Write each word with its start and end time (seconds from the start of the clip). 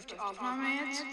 Läuft 0.00 0.12
die 0.12 0.18
Aufnahme 0.18 0.62
jetzt? 0.86 1.04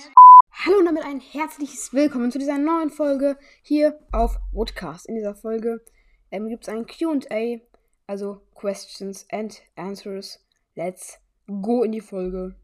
Hallo 0.50 0.78
und 0.78 0.86
damit 0.86 1.04
ein 1.04 1.20
herzliches 1.20 1.92
Willkommen 1.92 2.32
zu 2.32 2.40
dieser 2.40 2.58
neuen 2.58 2.90
Folge 2.90 3.38
hier 3.62 4.00
auf 4.14 4.38
Woodcast. 4.54 5.08
In 5.08 5.16
dieser 5.16 5.36
Folge 5.36 5.84
ähm, 6.32 6.48
gibt 6.48 6.66
es 6.66 6.74
ein 6.74 6.86
QA, 6.86 7.60
also 8.08 8.40
Questions 8.56 9.28
and 9.30 9.62
Answers. 9.76 10.40
Let's 10.76 11.20
go 11.48 11.84
in 11.84 11.92
die 11.92 12.00
Folge. 12.00 12.56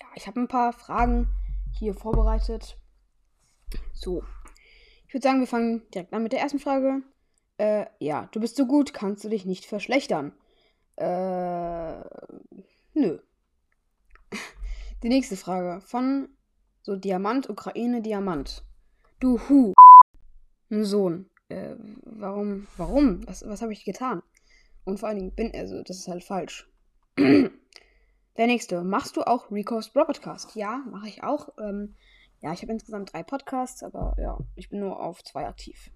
Ja, 0.00 0.06
ich 0.14 0.28
habe 0.28 0.38
ein 0.38 0.46
paar 0.46 0.72
Fragen 0.72 1.26
hier 1.72 1.94
vorbereitet. 1.94 2.78
So, 3.94 4.22
ich 5.08 5.14
würde 5.14 5.24
sagen, 5.24 5.40
wir 5.40 5.48
fangen 5.48 5.82
direkt 5.92 6.12
an 6.12 6.22
mit 6.22 6.32
der 6.32 6.40
ersten 6.40 6.60
Frage. 6.60 7.02
Äh, 7.58 7.86
ja, 7.98 8.28
du 8.30 8.38
bist 8.38 8.54
so 8.54 8.66
gut, 8.66 8.94
kannst 8.94 9.24
du 9.24 9.28
dich 9.28 9.44
nicht 9.44 9.66
verschlechtern? 9.66 10.34
Äh, 10.94 11.98
nö. 12.94 13.18
Die 15.04 15.10
nächste 15.10 15.36
Frage 15.36 15.82
von 15.82 16.30
so 16.80 16.96
Diamant, 16.96 17.50
Ukraine, 17.50 18.00
Diamant. 18.00 18.64
Du 19.20 19.38
Hu. 19.38 19.74
Sohn. 20.70 21.28
Äh, 21.50 21.74
warum, 22.04 22.66
warum? 22.78 23.26
Was, 23.26 23.46
was 23.46 23.60
habe 23.60 23.74
ich 23.74 23.84
getan? 23.84 24.22
Und 24.84 24.98
vor 24.98 25.10
allen 25.10 25.18
Dingen 25.18 25.34
bin, 25.34 25.52
also, 25.54 25.82
das 25.82 25.98
ist 25.98 26.08
halt 26.08 26.24
falsch. 26.24 26.72
Der 27.18 27.50
nächste. 28.46 28.82
Machst 28.82 29.18
du 29.18 29.26
auch 29.26 29.50
Rico's 29.50 29.90
Broadcast? 29.90 30.56
Ja, 30.56 30.82
mache 30.90 31.08
ich 31.08 31.22
auch. 31.22 31.50
Ähm, 31.58 31.96
ja, 32.40 32.54
ich 32.54 32.62
habe 32.62 32.72
insgesamt 32.72 33.12
drei 33.12 33.22
Podcasts, 33.22 33.82
aber 33.82 34.16
ja, 34.18 34.38
ich 34.56 34.70
bin 34.70 34.80
nur 34.80 35.00
auf 35.00 35.22
zwei 35.22 35.46
aktiv. 35.46 35.90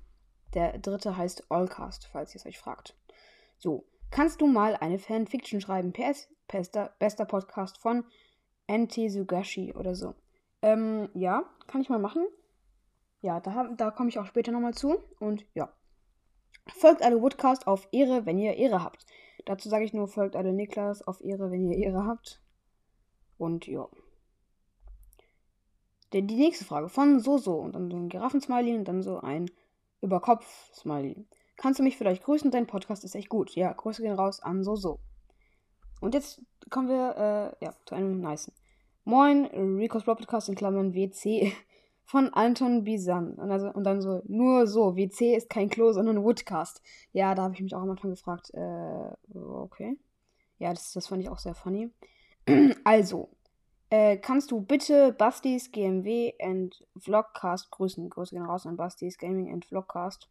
Der 0.52 0.79
dritte 0.80 1.16
heißt 1.16 1.51
Allcast, 1.51 2.06
falls 2.12 2.34
ihr 2.34 2.40
es 2.40 2.46
euch 2.46 2.59
fragt. 2.59 2.95
So, 3.56 3.87
kannst 4.10 4.43
du 4.43 4.46
mal 4.46 4.77
eine 4.77 4.98
Fanfiction 4.98 5.62
schreiben? 5.62 5.95
PS, 5.95 6.29
bester, 6.46 6.95
bester 6.98 7.24
Podcast 7.24 7.79
von 7.79 8.04
NT 8.68 9.10
Sugashi 9.10 9.72
oder 9.74 9.95
so. 9.95 10.14
Ähm, 10.62 11.09
ja, 11.14 11.45
kann 11.66 11.80
ich 11.80 11.88
mal 11.88 11.98
machen. 11.98 12.26
Ja, 13.20 13.40
da, 13.40 13.70
da 13.76 13.90
komme 13.90 14.09
ich 14.09 14.18
auch 14.18 14.26
später 14.26 14.52
nochmal 14.52 14.74
zu. 14.74 14.98
Und 15.18 15.45
ja. 15.54 15.73
Folgt 16.68 17.02
alle 17.02 17.20
Woodcast 17.20 17.66
auf 17.66 17.88
Ehre, 17.93 18.26
wenn 18.26 18.38
ihr 18.38 18.54
Ehre 18.54 18.84
habt. 18.84 19.06
Dazu 19.46 19.68
sage 19.68 19.84
ich 19.84 19.95
nur, 19.95 20.09
folgt 20.09 20.37
alle 20.37 20.52
Niklas 20.52 21.01
auf 21.02 21.23
Ehre, 21.23 21.51
wenn 21.51 21.65
ihr 21.65 21.78
Ehre 21.78 22.04
habt. 22.04 22.43
Und 23.38 23.66
ja. 23.66 23.88
Die, 26.12 26.26
die 26.26 26.37
nächste 26.37 26.65
Frage 26.65 26.88
von 26.88 27.21
Soso 27.21 27.54
und 27.54 27.74
dann 27.74 27.90
so 27.90 27.96
ein 27.96 28.09
Giraffen-Smiley 28.09 28.74
und 28.76 28.84
dann 28.87 29.02
so 29.02 29.21
ein 29.21 29.50
Überkopf-Smiley. 30.02 31.26
Kannst 31.56 31.80
du 31.80 31.84
mich 31.84 31.96
vielleicht 31.96 32.23
grüßen? 32.23 32.50
Dein 32.50 32.66
Podcast 32.66 33.04
ist 33.04 33.15
echt 33.15 33.28
gut. 33.28 33.54
Ja, 33.54 33.73
Grüße 33.73 34.02
gehen 34.02 34.15
raus 34.15 34.40
an 34.40 34.62
Soso. 34.62 35.00
Und 36.01 36.15
jetzt 36.15 36.41
kommen 36.71 36.88
wir 36.88 37.54
äh, 37.60 37.65
ja, 37.65 37.74
zu 37.87 37.95
einem 37.95 38.21
nicen. 38.21 38.52
Moin, 39.04 39.46
Rico's 39.46 40.05
Podcast 40.05 40.49
in 40.49 40.55
Klammern 40.55 40.95
WC 40.95 41.52
von 42.05 42.32
Anton 42.35 42.85
Bisan. 42.85 43.35
Und, 43.35 43.51
also, 43.51 43.68
und 43.68 43.85
dann 43.85 44.01
so, 44.01 44.23
nur 44.27 44.66
so, 44.66 44.96
WC 44.96 45.35
ist 45.35 45.51
kein 45.51 45.71
Klo, 45.71 45.93
sondern 45.93 46.23
Woodcast. 46.23 46.82
Ja, 47.13 47.35
da 47.35 47.43
habe 47.43 47.55
ich 47.55 47.63
mich 47.63 47.74
auch 47.74 47.82
am 47.82 47.90
Anfang 47.90 48.10
gefragt, 48.10 48.52
äh, 48.55 49.10
okay. 49.35 49.99
Ja, 50.59 50.73
das, 50.73 50.93
das 50.93 51.09
fand 51.09 51.23
ich 51.23 51.29
auch 51.29 51.38
sehr 51.38 51.55
funny. 51.55 51.90
also, 52.85 53.30
äh, 53.90 54.18
kannst 54.18 54.51
du 54.51 54.60
bitte 54.60 55.12
Bastis 55.12 55.73
GMW 55.73 56.35
and 56.40 56.85
Vlogcast 56.99 57.71
grüßen? 57.71 58.10
Grüße 58.10 58.35
gehen 58.35 58.45
raus 58.45 58.66
an 58.66 58.77
Bastis 58.77 59.18
Gaming 59.18 59.52
and 59.52 59.65
Vlogcast. 59.65 60.29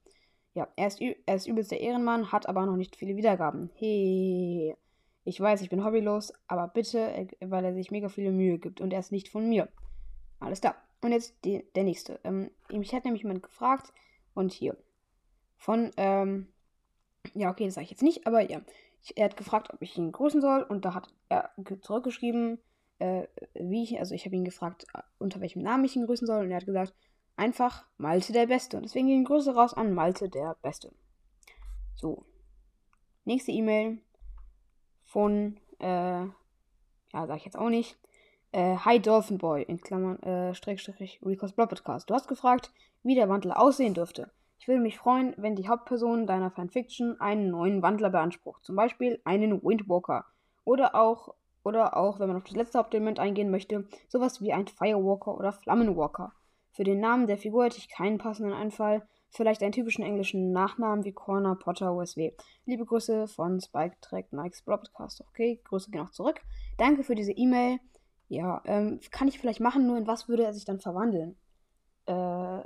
Ja, 0.53 0.67
er 0.75 0.87
ist, 0.87 1.01
er 1.01 1.35
ist 1.35 1.47
übelst 1.47 1.71
der 1.71 1.81
Ehrenmann, 1.81 2.31
hat 2.31 2.47
aber 2.47 2.65
noch 2.65 2.77
nicht 2.77 2.95
viele 2.95 3.15
Wiedergaben. 3.15 3.69
Hey. 3.75 4.75
Ich 5.27 5.41
weiß, 5.41 5.61
ich 5.61 5.69
bin 5.69 5.83
hobbylos, 5.83 6.31
aber 6.47 6.69
bitte, 6.69 6.99
äh, 6.99 7.27
weil 7.41 7.65
er 7.65 7.73
sich 7.73 7.91
mega 7.91 8.07
viele 8.07 8.31
Mühe 8.31 8.59
gibt 8.59 8.79
und 8.79 8.93
er 8.93 9.01
ist 9.01 9.11
nicht 9.11 9.27
von 9.27 9.49
mir. 9.49 9.67
Alles 10.39 10.61
klar. 10.61 10.75
Und 11.01 11.11
jetzt 11.11 11.35
die, 11.43 11.65
der 11.75 11.83
nächste. 11.83 12.21
Ähm, 12.23 12.49
mich 12.71 12.93
hat 12.93 13.03
nämlich 13.03 13.23
jemand 13.23 13.43
gefragt 13.43 13.91
und 14.33 14.53
hier. 14.53 14.77
Von, 15.57 15.91
ähm, 15.97 16.47
ja, 17.33 17.51
okay, 17.51 17.65
das 17.65 17.73
sage 17.73 17.83
ich 17.83 17.91
jetzt 17.91 18.03
nicht, 18.03 18.25
aber 18.25 18.49
ja. 18.49 18.61
Ich, 19.03 19.17
er 19.17 19.25
hat 19.25 19.35
gefragt, 19.35 19.73
ob 19.73 19.81
ich 19.81 19.97
ihn 19.97 20.13
grüßen 20.13 20.39
soll 20.39 20.63
und 20.63 20.85
da 20.85 20.93
hat 20.93 21.09
er 21.27 21.51
zurückgeschrieben, 21.81 22.59
äh, 22.99 23.27
wie 23.53 23.83
ich, 23.83 23.99
also 23.99 24.15
ich 24.15 24.25
habe 24.25 24.35
ihn 24.37 24.45
gefragt, 24.45 24.85
äh, 24.93 25.01
unter 25.19 25.41
welchem 25.41 25.61
Namen 25.61 25.83
ich 25.83 25.97
ihn 25.97 26.05
grüßen 26.05 26.25
soll 26.25 26.45
und 26.45 26.51
er 26.51 26.57
hat 26.57 26.65
gesagt, 26.65 26.93
einfach 27.35 27.85
Malte 27.97 28.31
der 28.31 28.47
Beste. 28.47 28.77
Und 28.77 28.83
deswegen 28.83 29.07
gehen 29.07 29.25
Grüße 29.25 29.53
raus 29.53 29.73
an 29.73 29.93
Malte 29.93 30.29
der 30.29 30.55
Beste. 30.61 30.93
So. 31.95 32.23
Nächste 33.25 33.51
E-Mail 33.51 33.99
von, 35.07 35.57
äh, 35.79 36.21
ja, 36.25 36.31
sag 37.13 37.37
ich 37.37 37.45
jetzt 37.45 37.57
auch 37.57 37.69
nicht. 37.69 37.97
Äh, 38.51 38.77
Hi 38.77 38.99
Dolphin 38.99 39.37
Boy, 39.37 39.63
in 39.63 39.81
Klammern, 39.81 40.21
äh, 40.21 40.53
Strich, 40.53 40.81
Strich, 40.81 41.19
Rico's 41.25 41.53
Blood 41.53 41.69
Podcast. 41.69 42.09
Du 42.09 42.13
hast 42.13 42.27
gefragt, 42.27 42.71
wie 43.03 43.15
der 43.15 43.29
Wandler 43.29 43.59
aussehen 43.59 43.93
dürfte. 43.93 44.31
Ich 44.59 44.67
würde 44.67 44.81
mich 44.81 44.97
freuen, 44.97 45.33
wenn 45.37 45.55
die 45.55 45.67
Hauptperson 45.67 46.27
deiner 46.27 46.51
Fanfiction 46.51 47.19
einen 47.21 47.49
neuen 47.49 47.81
Wandler 47.81 48.09
beansprucht. 48.09 48.63
Zum 48.65 48.75
Beispiel 48.75 49.21
einen 49.23 49.63
Windwalker. 49.63 50.25
Oder 50.65 50.95
auch, 50.95 51.33
oder 51.63 51.95
auch, 51.95 52.19
wenn 52.19 52.27
man 52.27 52.37
auf 52.37 52.43
das 52.43 52.55
letzte 52.55 52.79
Hauptelement 52.79 53.19
eingehen 53.19 53.49
möchte, 53.49 53.87
sowas 54.09 54.41
wie 54.41 54.51
ein 54.51 54.67
Firewalker 54.67 55.37
oder 55.37 55.53
Flammenwalker. 55.53 56.33
Für 56.71 56.83
den 56.83 56.99
Namen 56.99 57.27
der 57.27 57.37
Figur 57.37 57.65
hätte 57.65 57.77
ich 57.77 57.89
keinen 57.89 58.17
passenden 58.17 58.53
Einfall, 58.53 59.07
Vielleicht 59.29 59.61
einen 59.61 59.71
typischen 59.71 60.03
englischen 60.03 60.51
Nachnamen 60.51 61.03
wie 61.03 61.11
Corner, 61.11 61.55
Potter, 61.55 61.93
USW. 61.93 62.33
Liebe 62.65 62.85
Grüße 62.85 63.27
von 63.27 63.59
Spike 63.59 63.97
Track 64.01 64.31
Nikes 64.31 64.61
Broadcast. 64.61 65.21
Okay, 65.29 65.61
Grüße 65.65 65.91
gehen 65.91 66.01
auch 66.01 66.11
zurück. 66.11 66.41
Danke 66.77 67.03
für 67.03 67.15
diese 67.15 67.33
E-Mail. 67.33 67.79
Ja, 68.29 68.61
ähm, 68.65 68.99
kann 69.11 69.27
ich 69.27 69.39
vielleicht 69.39 69.59
machen, 69.59 69.87
nur 69.87 69.97
in 69.97 70.07
was 70.07 70.27
würde 70.27 70.43
er 70.43 70.53
sich 70.53 70.65
dann 70.65 70.79
verwandeln? 70.79 71.37
Äh, 72.05 72.63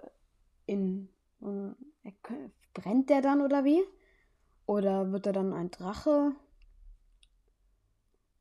in. 0.66 1.10
Um, 1.40 1.76
brennt 2.74 3.10
der 3.10 3.22
dann 3.22 3.42
oder 3.42 3.64
wie? 3.64 3.82
Oder 4.66 5.12
wird 5.12 5.26
er 5.26 5.34
dann 5.34 5.54
ein 5.54 5.72
Drache? 5.72 6.34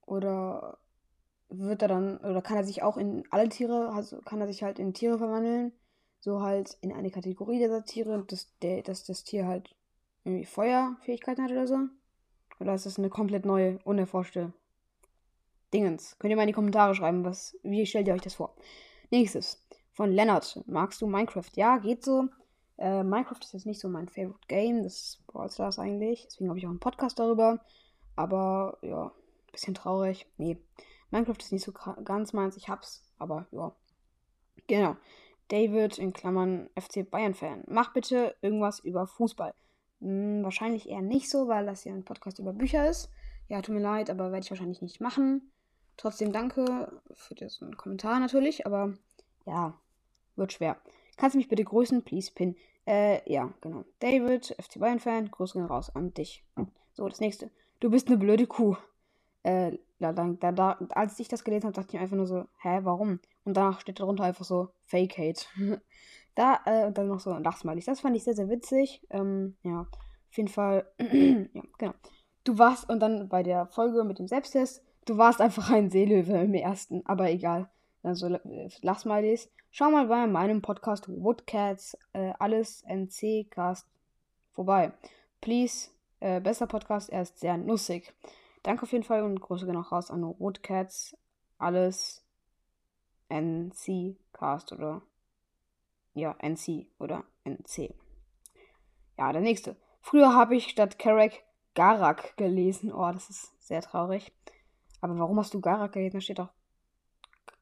Oder 0.06 0.78
wird 1.48 1.82
er 1.82 1.88
dann, 1.88 2.18
oder 2.18 2.42
kann 2.42 2.56
er 2.56 2.64
sich 2.64 2.82
auch 2.82 2.96
in 2.96 3.24
alle 3.30 3.48
Tiere, 3.48 3.90
also 3.90 4.20
kann 4.20 4.40
er 4.40 4.46
sich 4.46 4.62
halt 4.62 4.78
in 4.78 4.94
Tiere 4.94 5.18
verwandeln? 5.18 5.72
So 6.20 6.42
halt 6.42 6.76
in 6.82 6.92
eine 6.92 7.10
Kategorie 7.10 7.58
der 7.58 7.84
Tiere, 7.84 8.24
dass, 8.26 8.48
der, 8.60 8.82
dass 8.82 9.04
das 9.04 9.24
Tier 9.24 9.46
halt 9.46 9.74
irgendwie 10.24 10.44
Feuerfähigkeiten 10.44 11.44
hat 11.44 11.50
oder 11.50 11.66
so? 11.66 11.78
Oder 12.60 12.74
ist 12.74 12.86
das 12.86 12.98
eine 12.98 13.08
komplett 13.08 13.46
neue, 13.46 13.78
unerforschte 13.84 14.52
Dingens? 15.72 16.16
Könnt 16.18 16.30
ihr 16.30 16.36
mal 16.36 16.42
in 16.42 16.48
die 16.48 16.54
Kommentare 16.54 16.94
schreiben, 16.94 17.24
was, 17.24 17.56
wie 17.62 17.86
stellt 17.86 18.06
ihr 18.06 18.14
euch 18.14 18.20
das 18.20 18.34
vor? 18.34 18.54
Nächstes. 19.10 19.66
Von 19.92 20.12
Lennart. 20.12 20.62
Magst 20.66 21.00
du 21.00 21.06
Minecraft? 21.06 21.50
Ja, 21.54 21.78
geht 21.78 22.04
so. 22.04 22.28
Äh, 22.76 23.02
Minecraft 23.02 23.40
ist 23.42 23.54
jetzt 23.54 23.66
nicht 23.66 23.80
so 23.80 23.88
mein 23.88 24.08
Favorite 24.08 24.46
Game. 24.46 24.82
Das 24.82 24.94
ist 24.94 25.26
Brawl 25.26 25.50
Stars 25.50 25.78
eigentlich. 25.78 26.26
Deswegen 26.26 26.48
habe 26.48 26.58
ich 26.58 26.66
auch 26.66 26.70
einen 26.70 26.80
Podcast 26.80 27.18
darüber. 27.18 27.60
Aber 28.14 28.78
ja, 28.82 29.10
bisschen 29.50 29.74
traurig. 29.74 30.26
Nee. 30.36 30.58
Minecraft 31.10 31.38
ist 31.40 31.52
nicht 31.52 31.64
so 31.64 31.72
ganz 31.72 32.32
meins. 32.32 32.56
Ich 32.56 32.68
hab's. 32.68 33.02
Aber 33.18 33.46
ja. 33.50 33.74
Genau. 34.66 34.96
David 35.50 35.98
in 35.98 36.12
Klammern 36.12 36.70
FC 36.78 37.08
Bayern-Fan. 37.08 37.64
Mach 37.66 37.92
bitte 37.92 38.34
irgendwas 38.40 38.80
über 38.80 39.06
Fußball. 39.06 39.52
Hm, 40.00 40.42
wahrscheinlich 40.42 40.88
eher 40.88 41.02
nicht 41.02 41.28
so, 41.28 41.48
weil 41.48 41.66
das 41.66 41.84
ja 41.84 41.92
ein 41.92 42.04
Podcast 42.04 42.38
über 42.38 42.52
Bücher 42.52 42.88
ist. 42.88 43.10
Ja, 43.48 43.60
tut 43.60 43.74
mir 43.74 43.80
leid, 43.80 44.10
aber 44.10 44.32
werde 44.32 44.44
ich 44.44 44.50
wahrscheinlich 44.50 44.80
nicht 44.80 45.00
machen. 45.00 45.50
Trotzdem 45.96 46.32
danke 46.32 46.92
für 47.12 47.34
diesen 47.34 47.76
Kommentar 47.76 48.20
natürlich, 48.20 48.64
aber 48.64 48.94
ja, 49.44 49.74
wird 50.36 50.52
schwer. 50.52 50.76
Kannst 51.16 51.34
du 51.34 51.38
mich 51.38 51.48
bitte 51.48 51.64
grüßen? 51.64 52.02
Please 52.02 52.30
pin. 52.32 52.56
Äh, 52.86 53.20
ja, 53.30 53.52
genau. 53.60 53.84
David, 53.98 54.54
FC 54.58 54.78
Bayern-Fan, 54.78 55.30
Grüße 55.30 55.58
gehen 55.58 55.66
raus 55.66 55.94
an 55.94 56.14
dich. 56.14 56.44
So, 56.92 57.08
das 57.08 57.20
nächste. 57.20 57.50
Du 57.80 57.90
bist 57.90 58.08
eine 58.08 58.16
blöde 58.16 58.46
Kuh. 58.46 58.76
Äh, 59.42 59.78
da, 59.98 60.12
da, 60.12 60.52
da, 60.52 60.78
als 60.90 61.18
ich 61.18 61.28
das 61.28 61.44
gelesen 61.44 61.66
habe, 61.66 61.74
dachte 61.74 61.94
ich 61.96 62.00
einfach 62.00 62.16
nur 62.16 62.26
so, 62.26 62.46
hä, 62.62 62.80
warum? 62.82 63.20
Und 63.50 63.54
danach 63.54 63.80
steht 63.80 63.98
darunter 63.98 64.22
einfach 64.22 64.44
so 64.44 64.68
Fake 64.84 65.18
Hate. 65.18 65.44
da, 66.36 66.60
äh, 66.66 66.92
dann 66.92 67.08
noch 67.08 67.18
so 67.18 67.32
ein 67.32 67.42
Lachsmiley. 67.42 67.82
Das 67.84 67.98
fand 67.98 68.16
ich 68.16 68.22
sehr, 68.22 68.36
sehr 68.36 68.48
witzig. 68.48 69.04
Ähm, 69.10 69.56
ja, 69.64 69.80
auf 69.80 70.36
jeden 70.36 70.48
Fall, 70.48 70.86
ja, 71.00 71.62
genau. 71.76 71.94
Du 72.44 72.58
warst, 72.58 72.88
und 72.88 73.00
dann 73.00 73.28
bei 73.28 73.42
der 73.42 73.66
Folge 73.66 74.04
mit 74.04 74.20
dem 74.20 74.28
Selbsttest, 74.28 74.84
du 75.04 75.18
warst 75.18 75.40
einfach 75.40 75.68
ein 75.68 75.90
Seelöwe 75.90 76.34
im 76.34 76.54
ersten, 76.54 77.04
aber 77.06 77.28
egal. 77.28 77.68
Also 78.04 78.28
äh, 78.28 78.68
Lachsmilies. 78.82 79.50
Schau 79.72 79.90
mal 79.90 80.06
bei 80.06 80.28
meinem 80.28 80.62
Podcast 80.62 81.08
Woodcats, 81.08 81.98
äh, 82.12 82.32
alles 82.38 82.84
NC-Cast 82.86 83.88
vorbei. 84.52 84.92
Please, 85.40 85.90
äh, 86.20 86.40
besser 86.40 86.68
Podcast, 86.68 87.10
er 87.10 87.22
ist 87.22 87.40
sehr 87.40 87.56
nussig. 87.56 88.14
Danke 88.62 88.84
auf 88.84 88.92
jeden 88.92 89.02
Fall 89.02 89.24
und 89.24 89.40
Grüße 89.40 89.66
gehen 89.66 89.76
auch 89.76 89.90
raus 89.90 90.12
an 90.12 90.22
Woodcats. 90.22 91.16
Alles 91.58 92.24
NC 93.30 94.16
Cast 94.32 94.72
oder 94.72 95.02
ja, 96.14 96.36
NC 96.38 96.86
oder 96.98 97.24
NC. 97.44 97.94
Ja, 99.16 99.32
der 99.32 99.40
nächste. 99.40 99.76
Früher 100.00 100.34
habe 100.34 100.56
ich 100.56 100.68
statt 100.68 100.98
Karak 100.98 101.32
Garak 101.74 102.36
gelesen. 102.36 102.92
Oh, 102.92 103.10
das 103.12 103.30
ist 103.30 103.66
sehr 103.66 103.82
traurig. 103.82 104.32
Aber 105.00 105.18
warum 105.18 105.38
hast 105.38 105.54
du 105.54 105.60
Garak 105.60 105.92
gelesen? 105.92 106.16
Da 106.16 106.20
steht 106.20 106.38
doch 106.38 106.50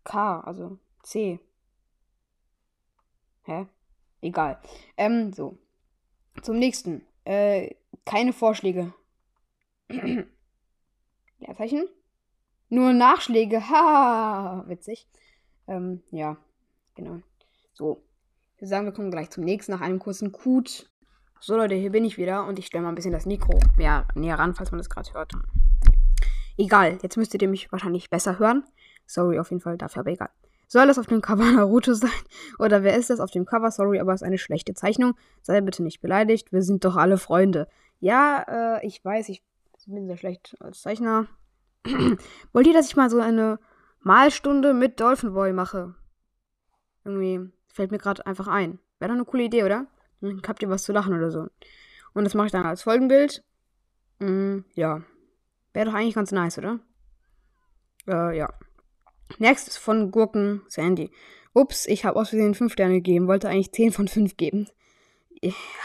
K, 0.05 0.41
also 0.41 0.79
C. 1.03 1.39
Hä? 3.43 3.67
Egal. 4.21 4.61
Ähm, 4.97 5.33
so. 5.33 5.59
Zum 6.43 6.59
nächsten. 6.59 7.07
Äh, 7.25 7.75
keine 8.05 8.33
Vorschläge. 8.33 8.95
Leerzeichen? 11.39 11.89
Nur 12.69 12.93
Nachschläge. 12.93 13.61
Ha, 13.69 14.65
witzig. 14.67 15.09
Ähm, 15.69 16.03
ja, 16.11 16.37
genau. 16.95 17.21
So. 17.75 18.03
Ich 18.57 18.63
würde 18.63 18.71
sagen, 18.71 18.87
wir 18.87 18.93
kommen 18.93 19.13
gleich 19.13 19.31
zum 19.31 19.45
nächsten 19.45 19.71
nach 19.71 19.81
einem 19.81 20.01
kurzen 20.01 20.33
Kut. 20.33 20.91
So, 21.39 21.57
Leute, 21.57 21.77
hier 21.77 21.91
bin 21.91 22.05
ich 22.05 22.19
wieder 22.19 22.47
und 22.47 22.59
ich 22.59 22.67
stelle 22.67 22.83
mal 22.83 22.89
ein 22.89 22.97
bisschen 22.97 23.13
das 23.13 23.27
Mikro 23.27 23.61
mehr 23.77 24.09
näher 24.17 24.39
ran, 24.39 24.55
falls 24.55 24.73
man 24.73 24.79
das 24.79 24.91
gerade 24.91 25.13
hört. 25.13 25.33
Egal, 26.57 26.99
jetzt 27.03 27.17
müsstet 27.17 27.41
ihr 27.43 27.49
mich 27.49 27.71
wahrscheinlich 27.71 28.11
besser 28.11 28.41
hören. 28.41 28.65
Sorry 29.07 29.39
auf 29.39 29.51
jeden 29.51 29.61
Fall 29.61 29.79
dafür, 29.79 30.01
aber 30.01 30.11
egal. 30.11 30.31
Soll 30.67 30.89
das 30.89 30.99
auf 30.99 31.07
dem 31.07 31.21
Cover 31.21 31.45
Naruto 31.53 31.95
sein? 31.95 32.11
Oder 32.59 32.83
wer 32.83 32.97
ist 32.97 33.11
das 33.11 33.21
auf 33.21 33.31
dem 33.31 33.45
Cover? 33.45 33.71
Sorry, 33.71 34.01
aber 34.01 34.13
es 34.13 34.23
ist 34.23 34.27
eine 34.27 34.39
schlechte 34.39 34.75
Zeichnung. 34.75 35.15
Sei 35.43 35.61
bitte 35.61 35.85
nicht 35.85 36.01
beleidigt. 36.01 36.53
Wir 36.53 36.63
sind 36.63 36.85
doch 36.85 36.97
alle 36.97 37.19
Freunde. 37.19 37.69
Ja, 38.01 38.79
äh, 38.81 38.87
ich 38.87 39.05
weiß, 39.05 39.29
ich 39.29 39.43
bin 39.87 40.07
sehr 40.07 40.17
schlecht 40.17 40.57
als 40.61 40.83
Zeichner. 40.83 41.27
Wollt 42.53 42.67
ihr, 42.67 42.75
dass 42.75 42.89
ich 42.89 42.97
mal 42.97 43.09
so 43.09 43.21
eine 43.21 43.61
Malstunde 44.01 44.75
mit 44.75 45.01
Dolphin 45.01 45.33
Boy 45.33 45.53
mache? 45.53 45.95
Irgendwie 47.05 47.51
fällt 47.73 47.91
mir 47.91 47.99
gerade 47.99 48.27
einfach 48.27 48.49
ein. 48.49 48.79
Wäre 48.99 49.11
doch 49.11 49.17
eine 49.17 49.25
coole 49.25 49.45
Idee, 49.45 49.65
oder? 49.65 49.87
Dann 50.21 50.43
habt 50.47 50.63
ihr 50.63 50.69
was 50.69 50.83
zu 50.83 50.93
lachen 50.93 51.15
oder 51.15 51.31
so. 51.31 51.47
Und 52.15 52.25
das 52.25 52.35
mache 52.35 52.47
ich 52.47 52.53
dann 52.53 52.67
als 52.67 52.83
Folgenbild. 52.83 53.45
Mm, 54.19 54.61
ja. 54.75 55.03
Wäre 55.73 55.87
doch 55.87 55.95
eigentlich 55.95 56.15
ganz 56.15 56.33
nice, 56.33 56.59
oder? 56.59 56.81
Äh, 58.07 58.37
ja. 58.37 58.53
Next 59.39 59.69
ist 59.69 59.79
von 59.79 60.11
Gurken 60.11 60.63
Sandy. 60.69 61.11
Ups, 61.53 61.87
ich 61.87 62.05
habe 62.05 62.19
aus 62.19 62.31
Versehen 62.31 62.55
5 62.55 62.73
Sterne 62.73 62.95
gegeben, 62.95 63.29
wollte 63.29 63.49
eigentlich 63.49 63.73
10 63.73 63.93
von 63.93 64.09
5 64.09 64.37
geben. 64.37 64.69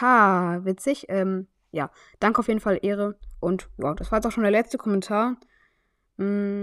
Ha, 0.02 0.62
witzig. 0.64 1.06
Ähm, 1.10 1.48
ja, 1.72 1.92
danke 2.20 2.40
auf 2.40 2.48
jeden 2.48 2.60
Fall, 2.60 2.80
Ehre. 2.82 3.18
Und 3.40 3.70
ja, 3.78 3.94
das 3.94 4.12
war 4.12 4.18
jetzt 4.18 4.26
auch 4.26 4.32
schon 4.32 4.44
der 4.44 4.52
letzte 4.52 4.78
Kommentar. 4.78 5.38
Mm, 6.18 6.63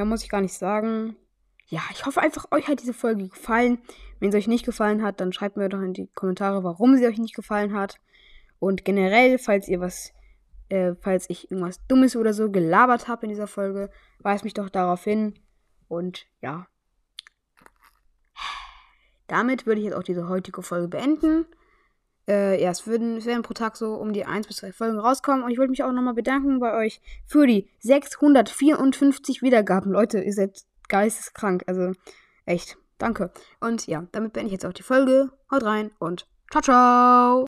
mehr 0.00 0.06
muss 0.06 0.22
ich 0.22 0.30
gar 0.30 0.40
nicht 0.40 0.54
sagen. 0.54 1.14
Ja, 1.66 1.82
ich 1.92 2.06
hoffe 2.06 2.22
einfach, 2.22 2.46
euch 2.52 2.68
hat 2.68 2.80
diese 2.80 2.94
Folge 2.94 3.28
gefallen. 3.28 3.78
Wenn 4.18 4.30
es 4.30 4.34
euch 4.34 4.48
nicht 4.48 4.64
gefallen 4.64 5.02
hat, 5.02 5.20
dann 5.20 5.32
schreibt 5.32 5.58
mir 5.58 5.68
doch 5.68 5.82
in 5.82 5.92
die 5.92 6.08
Kommentare, 6.14 6.64
warum 6.64 6.96
sie 6.96 7.06
euch 7.06 7.18
nicht 7.18 7.36
gefallen 7.36 7.74
hat. 7.74 8.00
Und 8.58 8.84
generell, 8.84 9.38
falls 9.38 9.68
ihr 9.68 9.80
was, 9.80 10.12
äh, 10.70 10.94
falls 11.00 11.28
ich 11.28 11.50
irgendwas 11.50 11.86
Dummes 11.86 12.16
oder 12.16 12.32
so 12.32 12.50
gelabert 12.50 13.08
habe 13.08 13.26
in 13.26 13.28
dieser 13.28 13.46
Folge, 13.46 13.90
weist 14.20 14.42
mich 14.42 14.54
doch 14.54 14.70
darauf 14.70 15.04
hin. 15.04 15.38
Und 15.86 16.26
ja. 16.40 16.66
Damit 19.26 19.66
würde 19.66 19.80
ich 19.80 19.86
jetzt 19.86 19.96
auch 19.96 20.02
diese 20.02 20.28
heutige 20.28 20.62
Folge 20.62 20.88
beenden. 20.88 21.44
Äh, 22.30 22.62
ja, 22.62 22.70
es, 22.70 22.86
würden, 22.86 23.16
es 23.16 23.26
werden 23.26 23.42
pro 23.42 23.54
Tag 23.54 23.76
so 23.76 23.94
um 23.94 24.12
die 24.12 24.24
1 24.24 24.46
bis 24.46 24.58
2 24.58 24.72
Folgen 24.72 24.98
rauskommen. 25.00 25.42
Und 25.42 25.50
ich 25.50 25.58
wollte 25.58 25.70
mich 25.70 25.82
auch 25.82 25.90
nochmal 25.90 26.14
bedanken 26.14 26.60
bei 26.60 26.74
euch 26.74 27.00
für 27.26 27.46
die 27.46 27.68
654 27.80 29.42
Wiedergaben. 29.42 29.90
Leute, 29.90 30.20
ihr 30.20 30.32
seid 30.32 30.62
geisteskrank. 30.88 31.64
Also 31.66 31.92
echt, 32.46 32.78
danke. 32.98 33.32
Und 33.58 33.88
ja, 33.88 34.06
damit 34.12 34.32
beende 34.32 34.46
ich 34.46 34.52
jetzt 34.52 34.66
auch 34.66 34.72
die 34.72 34.84
Folge. 34.84 35.30
Haut 35.50 35.64
rein 35.64 35.90
und 35.98 36.28
ciao, 36.50 36.62
ciao. 36.62 37.38